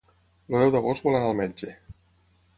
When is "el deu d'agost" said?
0.51-1.05